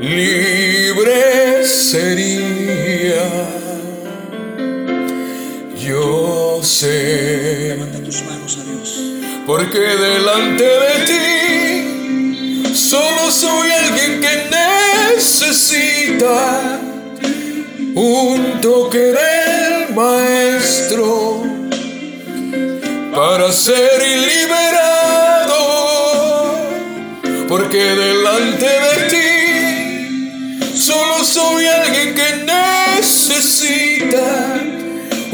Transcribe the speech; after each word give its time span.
libre 0.00 1.64
sería. 1.66 3.24
Yo 5.78 6.60
sé. 6.62 7.76
Levanta 7.76 7.98
tus 8.04 8.22
manos 8.22 8.58
a 8.58 8.64
Dios. 8.64 9.02
Porque 9.46 9.78
delante 9.78 10.64
de 10.64 11.06
ti 11.06 12.74
solo 12.74 13.30
soy 13.30 13.70
alguien 13.70 14.20
que 14.20 14.50
necesita 15.14 16.80
un 17.94 18.60
toque 18.60 18.98
del 18.98 19.94
maestro 19.94 21.42
para 23.14 23.50
ser 23.52 24.02
liberado. 24.02 24.76
Porque 27.48 27.78
delante 27.78 28.75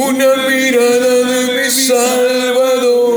una 0.09 0.49
mirada 0.49 1.15
de 1.27 1.63
mi 1.63 1.71
Salvador. 1.71 3.13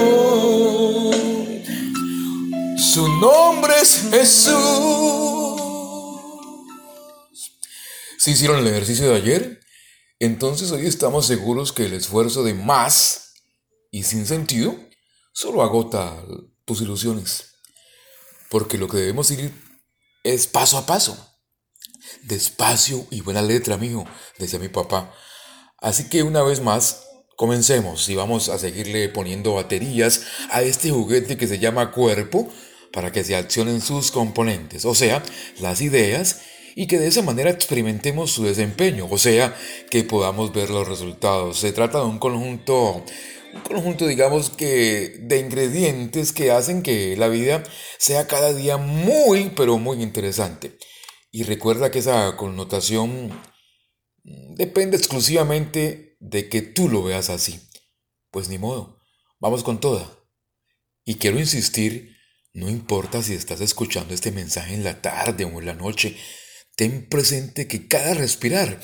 Su 2.78 3.08
nombre 3.20 3.74
es 3.82 4.08
Jesús. 4.12 4.56
Si 8.18 8.32
hicieron 8.32 8.60
el 8.60 8.68
ejercicio 8.68 9.10
de 9.10 9.16
ayer, 9.16 9.60
entonces 10.20 10.72
hoy 10.72 10.86
estamos 10.86 11.28
seguros 11.28 11.72
que 11.74 11.86
el 11.86 11.94
esfuerzo 11.94 12.44
de 12.44 12.54
más 12.54 13.34
y 13.92 14.04
sin 14.04 14.26
sentido 14.26 14.76
solo 15.34 15.62
agota 15.62 16.24
tus 16.66 16.82
ilusiones. 16.82 17.56
Porque 18.50 18.78
lo 18.78 18.88
que 18.88 18.98
debemos 18.98 19.32
ir 19.32 19.52
es 20.24 20.48
paso 20.48 20.78
a 20.78 20.86
paso. 20.86 21.18
Despacio 22.24 23.06
y 23.12 23.22
buena 23.22 23.42
letra, 23.42 23.76
amigo, 23.76 24.06
decía 24.38 24.60
mi 24.60 24.70
papá. 24.70 25.14
Así 25.86 26.10
que 26.10 26.24
una 26.24 26.42
vez 26.42 26.62
más, 26.62 27.10
comencemos 27.36 28.10
y 28.10 28.16
vamos 28.16 28.50
a 28.50 28.58
seguirle 28.58 29.08
poniendo 29.08 29.54
baterías 29.54 30.24
a 30.50 30.64
este 30.64 30.90
juguete 30.90 31.38
que 31.38 31.46
se 31.46 31.60
llama 31.60 31.92
cuerpo 31.92 32.50
para 32.92 33.12
que 33.12 33.24
se 33.24 33.36
accionen 33.36 33.82
sus 33.82 34.10
componentes, 34.10 34.84
o 34.84 34.96
sea, 34.96 35.22
las 35.60 35.82
ideas, 35.82 36.42
y 36.76 36.88
que 36.88 36.98
de 36.98 37.06
esa 37.06 37.22
manera 37.22 37.52
experimentemos 37.52 38.32
su 38.32 38.46
desempeño, 38.46 39.08
o 39.12 39.20
sea, 39.20 39.56
que 39.92 40.04
podamos 40.04 40.52
ver 40.54 40.72
los 40.72 40.88
resultados. 40.88 41.60
Se 41.60 41.72
trata 41.72 42.00
de 42.00 42.06
un 42.06 42.18
conjunto, 42.18 43.06
un 43.54 43.62
conjunto, 43.62 44.08
digamos 44.08 44.50
que, 44.50 45.20
de 45.20 45.38
ingredientes 45.38 46.32
que 46.32 46.50
hacen 46.50 46.82
que 46.82 47.16
la 47.16 47.28
vida 47.28 47.62
sea 48.00 48.26
cada 48.26 48.56
día 48.56 48.78
muy, 48.78 49.52
pero 49.56 49.78
muy 49.78 50.02
interesante. 50.02 50.80
Y 51.32 51.44
recuerda 51.44 51.92
que 51.92 52.00
esa 52.00 52.36
connotación 52.38 53.30
depende 54.26 54.98
exclusivamente 54.98 56.18
de 56.20 56.50
que 56.50 56.62
tú 56.62 56.90
lo 56.90 57.04
veas 57.04 57.30
así. 57.30 57.60
Pues 58.32 58.50
ni 58.50 58.58
modo, 58.58 59.00
vamos 59.40 59.64
con 59.64 59.80
toda. 59.80 60.20
Y 61.06 61.16
quiero 61.16 61.40
insistir, 61.40 62.18
no 62.54 62.70
importa 62.70 63.22
si 63.22 63.34
estás 63.34 63.62
escuchando 63.62 64.14
este 64.14 64.32
mensaje 64.32 64.74
en 64.74 64.84
la 64.84 65.02
tarde 65.02 65.46
o 65.46 65.60
en 65.60 65.66
la 65.66 65.74
noche, 65.74 66.18
ten 66.76 67.08
presente 67.08 67.68
que 67.68 67.88
cada 67.88 68.14
respirar 68.16 68.80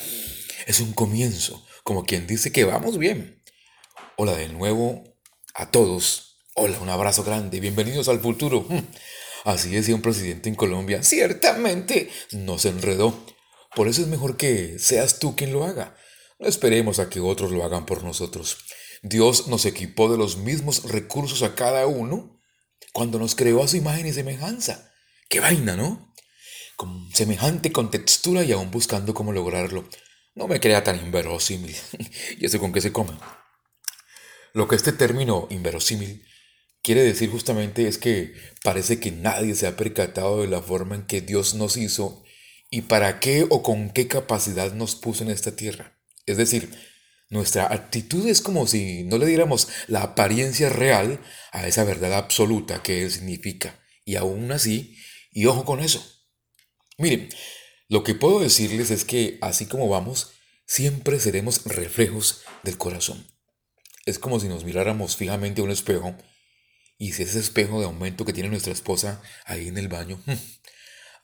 es 0.66 0.80
un 0.80 0.92
comienzo, 0.92 1.66
como 1.82 2.04
quien 2.04 2.26
dice 2.26 2.52
que 2.52 2.64
vamos 2.64 2.98
bien. 2.98 3.42
Hola 4.16 4.36
de 4.36 4.48
nuevo 4.48 5.02
a 5.54 5.70
todos. 5.70 6.38
Hola, 6.54 6.78
un 6.80 6.88
abrazo 6.88 7.24
grande, 7.24 7.60
bienvenidos 7.60 8.08
al 8.08 8.20
futuro. 8.20 8.66
Así 9.44 9.70
decía 9.70 9.96
un 9.96 10.02
presidente 10.02 10.48
en 10.48 10.54
Colombia, 10.54 11.02
ciertamente 11.02 12.10
no 12.30 12.58
se 12.58 12.68
enredó. 12.68 13.26
Por 13.74 13.88
eso 13.88 14.02
es 14.02 14.08
mejor 14.08 14.36
que 14.36 14.78
seas 14.78 15.18
tú 15.18 15.34
quien 15.36 15.52
lo 15.52 15.64
haga. 15.64 15.96
No 16.38 16.46
esperemos 16.46 16.98
a 16.98 17.08
que 17.08 17.20
otros 17.20 17.50
lo 17.50 17.64
hagan 17.64 17.86
por 17.86 18.02
nosotros. 18.04 18.58
Dios 19.02 19.48
nos 19.48 19.64
equipó 19.64 20.10
de 20.10 20.18
los 20.18 20.36
mismos 20.36 20.84
recursos 20.84 21.42
a 21.42 21.54
cada 21.54 21.86
uno 21.86 22.38
cuando 22.92 23.18
nos 23.18 23.34
creó 23.34 23.62
a 23.62 23.68
su 23.68 23.76
imagen 23.76 24.06
y 24.06 24.12
semejanza. 24.12 24.92
Qué 25.28 25.40
vaina, 25.40 25.76
¿no? 25.76 26.14
Con 26.76 27.10
semejante 27.12 27.72
contextura 27.72 28.44
y 28.44 28.52
aún 28.52 28.70
buscando 28.70 29.14
cómo 29.14 29.32
lograrlo. 29.32 29.88
No 30.34 30.46
me 30.46 30.60
crea 30.60 30.84
tan 30.84 30.96
inverosímil. 30.96 31.76
¿Y 32.38 32.46
eso 32.46 32.60
con 32.60 32.72
qué 32.72 32.80
se 32.80 32.92
come? 32.92 33.12
Lo 34.52 34.68
que 34.68 34.76
este 34.76 34.92
término 34.92 35.46
inverosímil 35.50 36.26
quiere 36.82 37.02
decir 37.02 37.30
justamente 37.30 37.88
es 37.88 37.98
que 37.98 38.34
parece 38.62 39.00
que 39.00 39.10
nadie 39.10 39.54
se 39.54 39.66
ha 39.66 39.76
percatado 39.76 40.42
de 40.42 40.48
la 40.48 40.60
forma 40.60 40.94
en 40.94 41.06
que 41.06 41.20
Dios 41.20 41.54
nos 41.54 41.76
hizo 41.76 42.21
y 42.72 42.80
para 42.80 43.20
qué 43.20 43.46
o 43.50 43.62
con 43.62 43.90
qué 43.90 44.08
capacidad 44.08 44.72
nos 44.72 44.96
puso 44.96 45.22
en 45.22 45.30
esta 45.30 45.54
tierra. 45.54 46.00
Es 46.24 46.38
decir, 46.38 46.70
nuestra 47.28 47.70
actitud 47.70 48.26
es 48.26 48.40
como 48.40 48.66
si 48.66 49.04
no 49.04 49.18
le 49.18 49.26
diéramos 49.26 49.68
la 49.88 50.02
apariencia 50.02 50.70
real 50.70 51.20
a 51.52 51.66
esa 51.66 51.84
verdad 51.84 52.14
absoluta 52.14 52.82
que 52.82 53.02
Él 53.02 53.10
significa. 53.10 53.78
Y 54.06 54.16
aún 54.16 54.50
así, 54.52 54.96
y 55.30 55.44
ojo 55.44 55.66
con 55.66 55.80
eso. 55.80 56.02
Miren, 56.96 57.28
lo 57.88 58.04
que 58.04 58.14
puedo 58.14 58.40
decirles 58.40 58.90
es 58.90 59.04
que 59.04 59.36
así 59.42 59.66
como 59.66 59.90
vamos, 59.90 60.32
siempre 60.64 61.20
seremos 61.20 61.66
reflejos 61.66 62.40
del 62.62 62.78
corazón. 62.78 63.26
Es 64.06 64.18
como 64.18 64.40
si 64.40 64.48
nos 64.48 64.64
miráramos 64.64 65.16
fijamente 65.16 65.60
a 65.60 65.64
un 65.64 65.70
espejo 65.70 66.16
y 66.96 67.12
si 67.12 67.24
ese 67.24 67.38
espejo 67.38 67.80
de 67.80 67.86
aumento 67.86 68.24
que 68.24 68.32
tiene 68.32 68.48
nuestra 68.48 68.72
esposa 68.72 69.20
ahí 69.44 69.68
en 69.68 69.76
el 69.76 69.88
baño, 69.88 70.22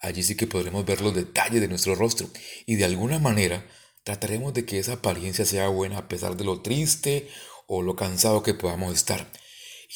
allí 0.01 0.23
sí 0.23 0.37
que 0.37 0.47
podremos 0.47 0.85
ver 0.85 1.01
los 1.01 1.15
detalles 1.15 1.61
de 1.61 1.69
nuestro 1.69 1.95
rostro 1.95 2.29
y 2.67 2.77
de 2.77 2.85
alguna 2.85 3.19
manera 3.19 3.67
trataremos 4.05 4.55
de 4.55 4.65
que 4.65 4.79
esa 4.79 4.95
apariencia 4.95 5.45
sea 5.45 5.69
buena 5.69 5.99
a 5.99 6.09
pesar 6.09 6.37
de 6.37 6.45
lo 6.45 6.63
triste 6.63 7.29
o 7.67 7.83
lo 7.83 7.97
cansado 7.97 8.43
que 8.43 8.55
podamos 8.55 8.95
estar. 8.95 9.31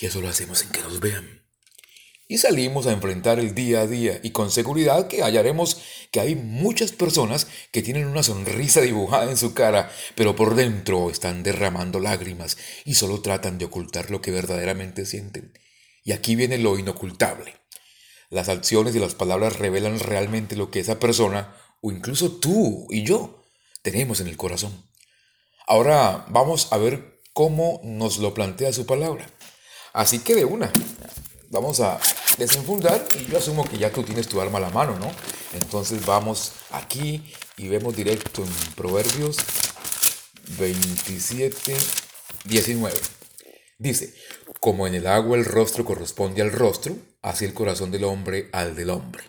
Y 0.01 0.07
eso 0.07 0.21
lo 0.21 0.29
hacemos 0.29 0.59
sin 0.59 0.71
que 0.71 0.81
nos 0.81 1.01
vean. 1.01 1.43
Y 2.29 2.39
salimos 2.39 2.87
a 2.87 2.93
enfrentar 2.93 3.39
el 3.39 3.55
día 3.55 3.81
a 3.81 3.87
día 3.87 4.19
y 4.23 4.31
con 4.31 4.51
seguridad 4.51 5.07
que 5.07 5.23
hallaremos 5.23 5.83
que 6.11 6.21
hay 6.21 6.35
muchas 6.35 6.93
personas 6.93 7.47
que 7.73 7.83
tienen 7.83 8.07
una 8.07 8.23
sonrisa 8.23 8.81
dibujada 8.81 9.31
en 9.31 9.37
su 9.37 9.53
cara, 9.53 9.91
pero 10.15 10.35
por 10.35 10.55
dentro 10.55 11.11
están 11.11 11.43
derramando 11.43 12.01
lágrimas 12.01 12.57
y 12.85 12.95
solo 12.95 13.21
tratan 13.21 13.59
de 13.59 13.67
ocultar 13.67 14.11
lo 14.11 14.23
que 14.23 14.31
verdaderamente 14.31 15.05
sienten. 15.05 15.53
Y 16.05 16.13
aquí 16.13 16.35
viene 16.35 16.57
lo 16.59 16.79
inocultable. 16.79 17.62
Las 18.33 18.49
acciones 18.49 18.97
y 18.97 18.99
las 18.99 19.15
palabras 19.15 19.59
revelan 19.59 20.01
realmente 20.01 20.57
lo 20.57 20.71
que 20.71 20.81
esa 20.81 20.99
persona, 20.99 21.55
o 21.83 21.93
incluso 21.93 22.33
tú 22.33 22.87
y 22.89 23.03
yo, 23.03 23.45
tenemos 23.83 24.21
en 24.21 24.27
el 24.27 24.39
corazón. 24.39 24.73
Ahora 25.67 26.25
vamos 26.31 26.69
a 26.71 26.79
ver 26.79 27.21
cómo 27.35 27.83
nos 27.85 28.17
lo 28.17 28.33
plantea 28.33 28.73
su 28.73 28.87
palabra. 28.87 29.29
Así 29.93 30.21
que 30.21 30.35
de 30.35 30.47
una, 30.47 30.73
vamos 31.51 31.81
a 31.81 32.01
desenfundar 32.39 33.07
y 33.21 33.31
yo 33.31 33.37
asumo 33.37 33.69
que 33.69 33.77
ya 33.77 33.93
tú 33.93 34.03
tienes 34.03 34.29
tu 34.29 34.41
alma 34.41 34.57
a 34.57 34.63
la 34.63 34.71
mano, 34.71 34.99
¿no? 34.99 35.13
Entonces 35.53 36.07
vamos 36.07 36.53
aquí 36.71 37.35
y 37.59 37.69
vemos 37.69 37.95
directo 37.95 38.43
en 38.43 38.75
Proverbios 38.75 39.37
27, 40.59 41.77
19. 42.45 42.99
Dice, 43.77 44.15
como 44.63 44.87
en 44.87 44.95
el 44.95 45.09
agua 45.09 45.37
el 45.37 45.45
rostro 45.45 45.85
corresponde 45.85 46.41
al 46.41 46.53
rostro, 46.53 46.97
así 47.21 47.45
el 47.45 47.53
corazón 47.53 47.91
del 47.91 48.05
hombre 48.05 48.49
al 48.53 48.77
del 48.77 48.91
hombre. 48.91 49.25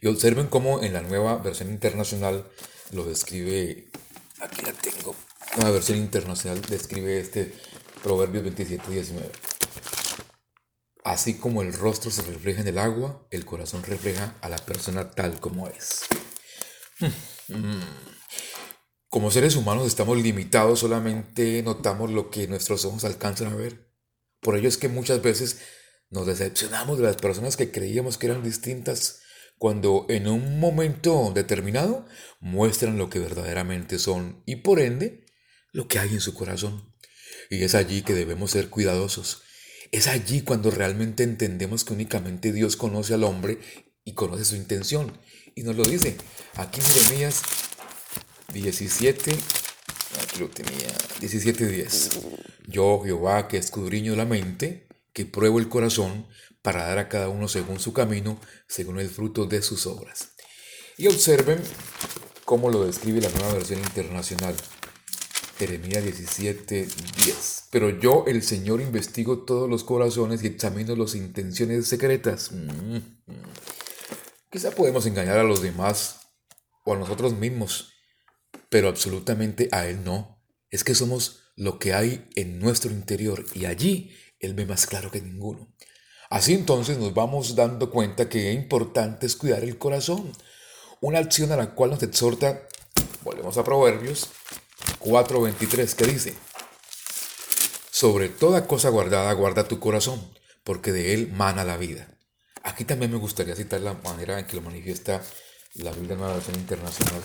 Y 0.00 0.06
observen 0.06 0.46
cómo 0.46 0.84
en 0.84 0.92
la 0.92 1.02
nueva 1.02 1.36
versión 1.38 1.68
internacional 1.68 2.48
lo 2.92 3.02
describe, 3.04 3.90
aquí 4.38 4.62
la 4.62 4.72
tengo, 4.72 5.16
nueva 5.56 5.72
versión 5.72 5.98
internacional 5.98 6.62
describe 6.62 7.18
este 7.18 7.52
Proverbios 8.04 8.44
27, 8.44 8.88
19. 8.88 9.32
Así 11.02 11.34
como 11.34 11.62
el 11.62 11.72
rostro 11.72 12.12
se 12.12 12.22
refleja 12.22 12.60
en 12.60 12.68
el 12.68 12.78
agua, 12.78 13.26
el 13.32 13.44
corazón 13.44 13.82
refleja 13.82 14.36
a 14.42 14.48
la 14.48 14.58
persona 14.58 15.10
tal 15.10 15.40
como 15.40 15.66
es. 15.66 16.02
Como 19.08 19.32
seres 19.32 19.56
humanos 19.56 19.88
estamos 19.88 20.16
limitados, 20.18 20.78
solamente 20.78 21.60
notamos 21.64 22.12
lo 22.12 22.30
que 22.30 22.46
nuestros 22.46 22.84
ojos 22.84 23.02
alcanzan 23.02 23.48
a 23.48 23.56
ver. 23.56 23.93
Por 24.44 24.58
ello 24.58 24.68
es 24.68 24.76
que 24.76 24.90
muchas 24.90 25.22
veces 25.22 25.60
nos 26.10 26.26
decepcionamos 26.26 26.98
de 26.98 27.04
las 27.04 27.16
personas 27.16 27.56
que 27.56 27.70
creíamos 27.70 28.18
que 28.18 28.26
eran 28.26 28.44
distintas 28.44 29.22
cuando 29.56 30.04
en 30.10 30.28
un 30.28 30.60
momento 30.60 31.32
determinado 31.34 32.06
muestran 32.40 32.98
lo 32.98 33.08
que 33.08 33.20
verdaderamente 33.20 33.98
son 33.98 34.42
y 34.44 34.56
por 34.56 34.80
ende 34.80 35.24
lo 35.72 35.88
que 35.88 35.98
hay 35.98 36.10
en 36.10 36.20
su 36.20 36.34
corazón. 36.34 36.94
Y 37.48 37.64
es 37.64 37.74
allí 37.74 38.02
que 38.02 38.12
debemos 38.12 38.50
ser 38.50 38.68
cuidadosos. 38.68 39.42
Es 39.92 40.08
allí 40.08 40.42
cuando 40.42 40.70
realmente 40.70 41.22
entendemos 41.22 41.84
que 41.84 41.94
únicamente 41.94 42.52
Dios 42.52 42.76
conoce 42.76 43.14
al 43.14 43.24
hombre 43.24 43.58
y 44.04 44.12
conoce 44.12 44.44
su 44.44 44.56
intención. 44.56 45.18
Y 45.54 45.62
nos 45.62 45.74
lo 45.74 45.84
dice 45.84 46.18
aquí 46.56 46.80
en 46.80 46.86
Jeremías 46.86 47.42
17, 48.52 49.32
aquí 50.20 50.38
lo 50.38 50.50
tenía, 50.50 50.88
17.10. 51.20 52.43
Yo, 52.66 53.00
Jehová, 53.04 53.48
que 53.48 53.58
escudriño 53.58 54.16
la 54.16 54.24
mente, 54.24 54.88
que 55.12 55.26
pruebo 55.26 55.58
el 55.58 55.68
corazón, 55.68 56.26
para 56.62 56.86
dar 56.86 56.98
a 56.98 57.08
cada 57.08 57.28
uno 57.28 57.46
según 57.46 57.78
su 57.78 57.92
camino, 57.92 58.40
según 58.66 58.98
el 58.98 59.10
fruto 59.10 59.44
de 59.44 59.60
sus 59.60 59.86
obras. 59.86 60.30
Y 60.96 61.08
observen 61.08 61.60
cómo 62.44 62.70
lo 62.70 62.84
describe 62.84 63.20
la 63.20 63.28
nueva 63.28 63.52
versión 63.52 63.80
internacional. 63.80 64.54
Jeremías 65.58 66.02
17, 66.02 66.88
10. 67.24 67.64
Pero 67.70 67.90
yo, 67.90 68.24
el 68.26 68.42
Señor, 68.42 68.80
investigo 68.80 69.44
todos 69.44 69.68
los 69.68 69.84
corazones 69.84 70.42
y 70.42 70.48
examino 70.48 70.96
las 70.96 71.14
intenciones 71.14 71.86
secretas. 71.86 72.50
Mm, 72.52 72.96
mm. 73.26 73.42
Quizá 74.50 74.70
podemos 74.70 75.06
engañar 75.06 75.38
a 75.38 75.44
los 75.44 75.62
demás 75.62 76.20
o 76.84 76.94
a 76.94 76.98
nosotros 76.98 77.34
mismos, 77.34 77.92
pero 78.68 78.88
absolutamente 78.88 79.68
a 79.70 79.86
Él 79.86 80.02
no. 80.02 80.42
Es 80.70 80.82
que 80.82 80.94
somos 80.94 81.43
lo 81.56 81.78
que 81.78 81.94
hay 81.94 82.28
en 82.34 82.58
nuestro 82.58 82.90
interior 82.90 83.44
y 83.54 83.66
allí 83.66 84.14
Él 84.40 84.54
ve 84.54 84.66
más 84.66 84.86
claro 84.86 85.10
que 85.10 85.20
ninguno. 85.20 85.68
Así 86.30 86.54
entonces 86.54 86.98
nos 86.98 87.14
vamos 87.14 87.54
dando 87.54 87.90
cuenta 87.90 88.28
que 88.28 88.50
es 88.50 88.56
importante 88.56 89.26
es 89.26 89.36
cuidar 89.36 89.62
el 89.62 89.78
corazón, 89.78 90.32
una 91.00 91.18
acción 91.18 91.52
a 91.52 91.56
la 91.56 91.74
cual 91.74 91.90
nos 91.90 92.02
exhorta, 92.02 92.66
volvemos 93.22 93.56
a 93.58 93.64
Proverbios 93.64 94.30
4:23, 95.00 95.94
que 95.94 96.06
dice, 96.06 96.34
sobre 97.90 98.28
toda 98.28 98.66
cosa 98.66 98.88
guardada 98.88 99.32
guarda 99.34 99.68
tu 99.68 99.78
corazón, 99.78 100.20
porque 100.64 100.92
de 100.92 101.14
él 101.14 101.30
mana 101.32 101.64
la 101.64 101.76
vida. 101.76 102.08
Aquí 102.62 102.84
también 102.84 103.12
me 103.12 103.18
gustaría 103.18 103.54
citar 103.54 103.80
la 103.80 103.94
manera 103.94 104.38
en 104.38 104.46
que 104.46 104.56
lo 104.56 104.62
manifiesta 104.62 105.22
la 105.74 105.92
Biblia 105.92 106.16
Nueva 106.16 106.34
Versión 106.34 106.56
Internacional. 106.56 107.22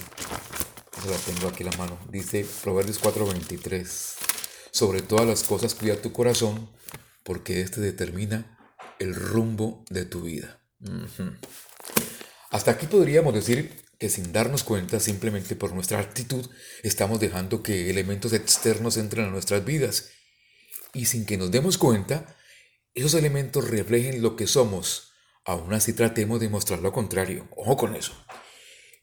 La 1.07 1.15
tengo 1.17 1.47
aquí 1.47 1.63
la 1.63 1.71
mano. 1.77 1.97
Dice 2.09 2.45
Proverbios 2.61 2.99
4:23, 2.99 4.15
sobre 4.71 5.01
todas 5.01 5.25
las 5.25 5.43
cosas 5.43 5.73
cuida 5.73 6.01
tu 6.01 6.11
corazón, 6.11 6.69
porque 7.23 7.61
éste 7.61 7.79
determina 7.79 8.57
el 8.99 9.15
rumbo 9.15 9.85
de 9.89 10.05
tu 10.05 10.23
vida. 10.23 10.61
Hasta 12.51 12.71
aquí 12.71 12.87
podríamos 12.87 13.33
decir 13.33 13.85
que 13.97 14.09
sin 14.09 14.33
darnos 14.33 14.63
cuenta, 14.63 14.99
simplemente 14.99 15.55
por 15.55 15.73
nuestra 15.73 15.99
actitud, 15.99 16.49
estamos 16.83 17.19
dejando 17.19 17.63
que 17.63 17.89
elementos 17.89 18.33
externos 18.33 18.97
entren 18.97 19.25
a 19.25 19.29
nuestras 19.29 19.63
vidas. 19.63 20.09
Y 20.93 21.05
sin 21.05 21.25
que 21.25 21.37
nos 21.37 21.51
demos 21.51 21.77
cuenta, 21.77 22.35
esos 22.93 23.13
elementos 23.13 23.69
reflejen 23.69 24.21
lo 24.21 24.35
que 24.35 24.47
somos. 24.47 25.13
Aún 25.45 25.73
así 25.73 25.93
tratemos 25.93 26.39
de 26.39 26.49
mostrar 26.49 26.79
lo 26.79 26.91
contrario. 26.91 27.47
Ojo 27.55 27.77
con 27.77 27.95
eso. 27.95 28.13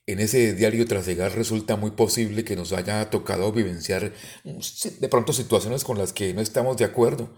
En 0.06 0.20
ese 0.20 0.55
diario 0.55 0.87
trasegar 0.87 1.35
resulta 1.35 1.75
muy 1.76 1.91
posible 1.91 2.44
que 2.44 2.55
nos 2.55 2.73
haya 2.73 3.11
tocado 3.11 3.50
vivenciar 3.53 4.12
mm, 4.44 4.58
de 5.00 5.08
pronto 5.08 5.32
situaciones 5.32 5.82
con 5.82 5.99
las 5.99 6.12
que 6.12 6.32
no 6.32 6.41
estamos 6.41 6.76
de 6.76 6.85
acuerdo 6.85 7.35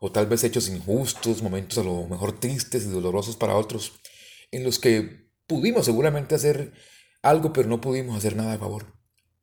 o 0.00 0.12
tal 0.12 0.26
vez 0.26 0.44
hechos 0.44 0.68
injustos, 0.68 1.42
momentos 1.42 1.78
a 1.78 1.82
lo 1.82 2.06
mejor 2.08 2.38
tristes 2.38 2.84
y 2.84 2.88
dolorosos 2.88 3.36
para 3.36 3.54
otros, 3.54 4.00
en 4.50 4.64
los 4.64 4.78
que 4.78 5.30
pudimos 5.46 5.84
seguramente 5.84 6.34
hacer 6.34 6.72
algo, 7.22 7.52
pero 7.52 7.68
no 7.68 7.80
pudimos 7.80 8.16
hacer 8.16 8.34
nada 8.34 8.54
a 8.54 8.58
favor. 8.58 8.94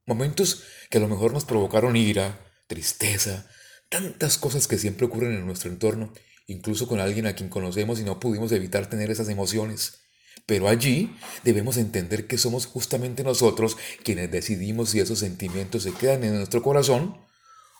Momentos 0.06 0.64
que 0.90 0.98
a 0.98 1.02
lo 1.02 1.08
mejor 1.08 1.34
nos 1.34 1.46
provocaron 1.46 1.96
ira, 1.96 2.40
tristeza, 2.68 3.48
tantas 3.90 4.38
cosas 4.38 4.68
que 4.68 4.78
siempre 4.78 5.06
ocurren 5.06 5.34
en 5.34 5.46
nuestro 5.46 5.70
entorno, 5.70 6.12
incluso 6.48 6.88
con 6.88 7.00
alguien 7.00 7.28
a 7.28 7.36
quien 7.36 7.50
conocemos 7.50 8.00
y 8.00 8.04
no 8.04 8.20
pudimos 8.20 8.52
evitar 8.52 8.90
tener 8.90 9.12
esas 9.12 9.30
emociones. 9.30 10.07
Pero 10.48 10.68
allí 10.68 11.16
debemos 11.44 11.78
entender 11.78 12.26
que 12.26 12.40
somos 12.40 12.66
justamente 12.66 13.24
nosotros 13.24 13.78
quienes 14.04 14.32
decidimos 14.32 14.90
si 14.90 15.00
esos 15.00 15.20
sentimientos 15.20 15.84
se 15.84 15.92
quedan 15.92 16.24
en 16.24 16.36
nuestro 16.36 16.64
corazón 16.64 17.24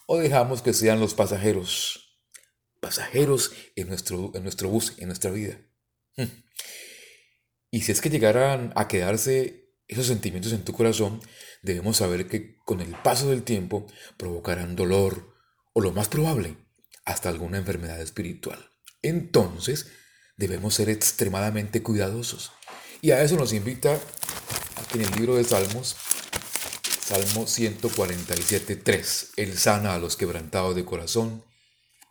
o 0.06 0.18
dejamos 0.18 0.62
que 0.62 0.74
sean 0.74 1.00
los 1.00 1.16
pasajeros 1.16 2.04
pasajeros 2.80 3.54
en 3.76 3.88
nuestro, 3.88 4.32
en 4.36 4.44
nuestro 4.44 4.70
bus, 4.70 4.94
en 4.98 5.08
nuestra 5.08 5.32
vida. 5.32 5.60
Hmm. 6.16 6.44
Y 7.72 7.82
si 7.82 7.92
es 7.92 8.02
que 8.02 8.10
llegaran 8.10 8.72
a 8.76 8.88
quedarse 8.88 9.74
esos 9.88 10.08
sentimientos 10.08 10.54
en 10.54 10.64
tu 10.64 10.74
corazón, 10.74 11.22
debemos 11.62 11.98
saber 11.98 12.28
que 12.28 12.58
con 12.66 12.82
el 12.82 12.94
paso 12.96 13.30
del 13.30 13.44
tiempo 13.44 13.88
provocarán 14.18 14.76
dolor 14.76 15.36
o 15.74 15.82
lo 15.82 15.92
más 15.92 16.08
probable, 16.08 16.58
hasta 17.06 17.30
alguna 17.30 17.58
enfermedad 17.58 18.02
espiritual. 18.02 18.72
Entonces, 19.02 19.92
debemos 20.38 20.76
ser 20.76 20.90
extremadamente 20.90 21.84
cuidadosos. 21.84 22.52
Y 23.02 23.12
a 23.12 23.22
eso 23.22 23.36
nos 23.36 23.54
invita 23.54 24.00
aquí 24.76 24.98
en 24.98 25.06
el 25.06 25.12
libro 25.12 25.36
de 25.36 25.44
Salmos, 25.44 25.96
Salmo 27.00 27.46
147.3. 27.46 29.30
Él 29.38 29.58
sana 29.58 29.94
a 29.94 30.00
los 30.00 30.16
quebrantados 30.18 30.76
de 30.76 30.84
corazón 30.84 31.44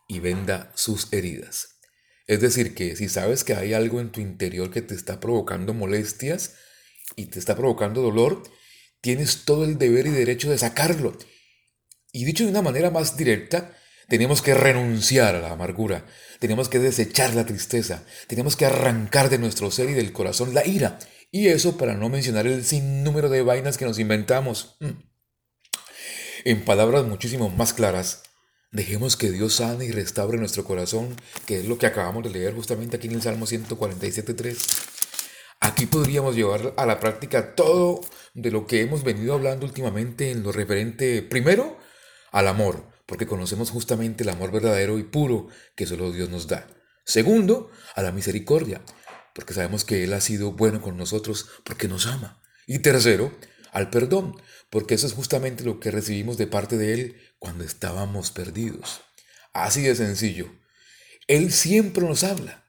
y 0.07 0.21
venda 0.21 0.73
sus 0.77 1.13
heridas. 1.13 1.81
Es 2.29 2.41
decir, 2.41 2.75
que 2.75 2.95
si 2.95 3.09
sabes 3.09 3.43
que 3.43 3.55
hay 3.55 3.73
algo 3.73 4.01
en 4.01 4.13
tu 4.13 4.21
interior 4.21 4.71
que 4.71 4.83
te 4.83 4.95
está 4.95 5.19
provocando 5.19 5.75
molestias 5.75 6.55
y 7.17 7.27
te 7.27 7.41
está 7.41 7.57
provocando 7.57 8.01
dolor, 8.03 8.45
tienes 9.01 9.45
todo 9.45 9.65
el 9.65 9.79
deber 9.79 10.07
y 10.07 10.11
derecho 10.11 10.51
de 10.51 10.59
sacarlo. 10.59 11.19
Y 12.13 12.25
dicho 12.25 12.45
de 12.45 12.51
una 12.51 12.63
manera 12.63 12.91
más 12.91 13.17
directa, 13.17 13.77
tenemos 14.09 14.43
que 14.43 14.55
renunciar 14.55 15.35
a 15.35 15.41
la 15.41 15.53
amargura, 15.53 16.05
tenemos 16.39 16.69
que 16.69 16.79
desechar 16.79 17.35
la 17.35 17.47
tristeza, 17.47 18.05
tenemos 18.27 18.57
que 18.57 18.67
arrancar 18.67 19.31
de 19.31 19.39
nuestro 19.39 19.71
ser 19.71 19.91
y 19.91 19.95
del 19.95 20.13
corazón 20.13 20.55
la 20.55 20.67
ira. 20.67 20.99
Y 21.31 21.49
eso 21.49 21.77
para 21.77 21.95
no 21.95 22.09
mencionar 22.09 22.47
el 22.47 22.65
sinnúmero 22.65 23.29
de 23.29 23.43
vainas 23.43 23.77
que 23.77 23.85
nos 23.85 23.99
inventamos. 23.99 24.77
Mm. 24.81 24.91
En 26.45 26.65
palabras 26.65 27.05
muchísimo 27.05 27.51
más 27.51 27.73
claras, 27.73 28.23
Dejemos 28.77 29.17
que 29.17 29.31
Dios 29.31 29.55
sane 29.55 29.87
y 29.87 29.91
restaure 29.91 30.37
nuestro 30.37 30.65
corazón, 30.65 31.17
que 31.47 31.61
es 31.61 31.67
lo 31.67 31.79
que 31.79 31.87
acabamos 31.87 32.25
de 32.25 32.31
leer 32.31 32.53
justamente 32.55 32.99
aquí 32.99 33.07
en 33.07 33.15
el 33.15 33.23
Salmo 33.23 33.47
147.3. 33.47 34.57
Aquí 35.61 35.87
podríamos 35.87 36.37
llevar 36.37 36.75
a 36.77 36.85
la 36.85 37.01
práctica 37.01 37.55
todo 37.55 38.03
de 38.35 38.51
lo 38.51 38.67
que 38.67 38.83
hemos 38.83 39.03
venido 39.03 39.33
hablando 39.33 39.65
últimamente 39.65 40.31
en 40.31 40.43
lo 40.43 40.53
referente, 40.53 41.23
primero, 41.23 41.79
al 42.33 42.49
amor, 42.49 42.85
porque 43.07 43.27
conocemos 43.27 43.71
justamente 43.71 44.25
el 44.25 44.29
amor 44.29 44.53
verdadero 44.53 44.99
y 44.99 45.05
puro 45.05 45.49
que 45.75 45.87
solo 45.87 46.13
Dios 46.13 46.29
nos 46.29 46.49
da. 46.49 46.67
Segundo, 47.05 47.71
a 47.95 48.03
la 48.03 48.13
misericordia, 48.13 48.83
porque 49.35 49.55
sabemos 49.55 49.85
que 49.85 50.05
Él 50.05 50.13
ha 50.13 50.21
sido 50.21 50.53
bueno 50.53 50.83
con 50.83 50.97
nosotros 50.97 51.49
porque 51.65 51.89
nos 51.89 52.07
ama. 52.07 52.43
Y 52.67 52.81
tercero, 52.81 53.33
al 53.71 53.91
perdón, 53.91 54.35
porque 54.71 54.95
eso 54.95 55.07
es 55.07 55.13
justamente 55.13 55.63
lo 55.63 55.79
que 55.79 55.91
recibimos 55.91 56.37
de 56.37 56.49
parte 56.49 56.77
de 56.77 56.95
Él 56.95 57.17
cuando 57.39 57.63
estábamos 57.63 58.33
perdidos. 58.33 59.03
Así 59.53 59.83
de 59.83 59.95
sencillo. 59.95 60.51
Él 61.29 61.53
siempre 61.53 62.05
nos 62.05 62.25
habla, 62.25 62.65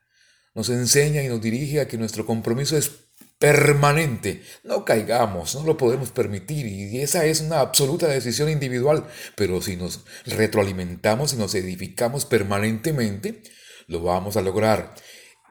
nos 0.53 0.69
enseña 0.69 1.23
y 1.23 1.27
nos 1.27 1.41
dirige 1.41 1.79
a 1.79 1.87
que 1.87 1.97
nuestro 1.97 2.25
compromiso 2.25 2.77
es 2.77 3.06
permanente. 3.39 4.43
No 4.63 4.85
caigamos, 4.85 5.55
no 5.55 5.63
lo 5.63 5.77
podemos 5.77 6.11
permitir 6.11 6.65
y 6.65 7.01
esa 7.01 7.25
es 7.25 7.41
una 7.41 7.59
absoluta 7.59 8.07
decisión 8.07 8.49
individual, 8.49 9.05
pero 9.35 9.61
si 9.61 9.75
nos 9.75 10.05
retroalimentamos 10.25 11.33
y 11.33 11.37
nos 11.37 11.53
edificamos 11.55 12.25
permanentemente, 12.25 13.43
lo 13.87 14.01
vamos 14.01 14.37
a 14.37 14.41
lograr. 14.41 14.95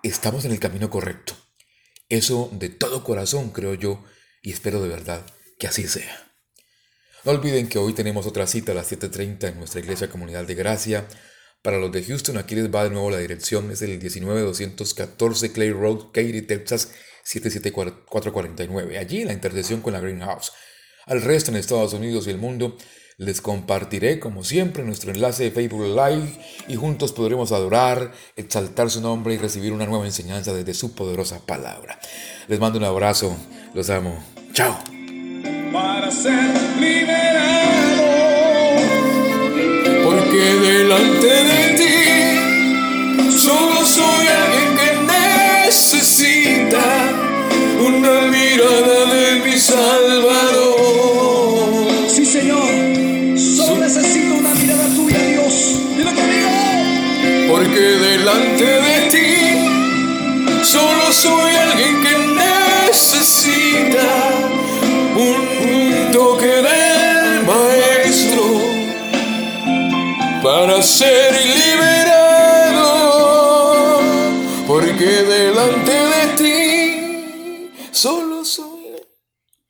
Estamos 0.02 0.45
en 0.45 0.52
el 0.52 0.61
camino 0.61 0.90
correcto. 0.90 1.35
Eso 2.09 2.50
de 2.52 2.69
todo 2.69 3.02
corazón 3.02 3.50
creo 3.50 3.75
yo 3.75 4.05
y 4.43 4.52
espero 4.52 4.81
de 4.83 4.88
verdad 4.88 5.25
que 5.59 5.66
así 5.66 5.87
sea. 5.87 6.33
No 7.25 7.33
olviden 7.33 7.69
que 7.69 7.78
hoy 7.78 7.93
tenemos 7.93 8.26
otra 8.26 8.47
cita 8.47 8.71
a 8.71 8.75
las 8.76 8.93
7.30 8.93 9.49
en 9.49 9.59
nuestra 9.59 9.81
iglesia 9.81 10.09
Comunidad 10.09 10.45
de 10.45 10.55
Gracia. 10.55 11.09
Para 11.61 11.78
los 11.78 11.90
de 11.90 12.05
Houston, 12.05 12.38
aquí 12.38 12.55
les 12.55 12.73
va 12.73 12.85
de 12.85 12.90
nuevo 12.90 13.11
la 13.11 13.19
dirección, 13.19 13.73
es 13.73 13.83
el 13.83 13.99
19214 13.99 15.50
Clay 15.50 15.73
Road, 15.73 16.12
Katy, 16.12 16.43
Texas 16.43 16.93
77449. 17.26 18.99
Allí 18.99 19.25
la 19.25 19.33
intercesión 19.33 19.80
con 19.80 19.92
la 19.92 20.00
Greenhouse. 20.00 20.52
Al 21.06 21.23
resto 21.23 21.50
en 21.50 21.56
Estados 21.56 21.92
Unidos 21.92 22.26
y 22.26 22.30
el 22.30 22.38
mundo 22.38 22.76
les 23.18 23.40
compartiré, 23.40 24.21
como 24.21 24.45
siempre, 24.45 24.85
nuestro 24.85 25.11
enlace 25.11 25.45
de 25.45 25.50
Facebook 25.50 25.87
Live 25.87 26.38
y 26.68 26.76
juntos 26.76 27.12
podremos 27.12 27.50
adorar, 27.50 28.12
exaltar 28.37 28.90
su 28.90 29.00
nombre 29.00 29.35
y 29.35 29.38
recibir 29.38 29.73
una 29.73 29.87
nueva 29.87 30.04
enseñanza 30.04 30.52
desde 30.52 30.75
su 30.75 30.95
poderosa 30.95 31.45
palabra. 31.47 31.99
Les 32.49 32.61
mando 32.61 32.78
un 32.78 32.85
abrazo, 32.85 33.37
los 33.75 33.88
amo. 33.88 34.23
Chao. 34.52 34.76
Para 35.73 36.11
ser 36.11 36.54
liberado. 36.78 37.26